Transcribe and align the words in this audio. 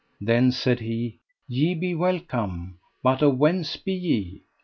Then 0.19 0.51
said 0.51 0.79
he: 0.79 1.19
Ye 1.47 1.75
be 1.75 1.93
welcome, 1.93 2.79
but 3.03 3.21
of 3.21 3.37
whence 3.37 3.75
be 3.75 3.93
ye? 3.93 4.41